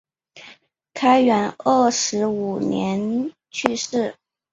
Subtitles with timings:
[0.95, 4.15] 开元二十五年去世。